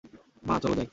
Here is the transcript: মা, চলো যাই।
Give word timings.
মা, 0.43 0.55
চলো 0.63 0.75
যাই। 0.75 0.87